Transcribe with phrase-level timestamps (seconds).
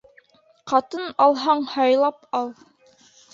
[0.71, 2.51] Ҡатын алһаң, һайлап ал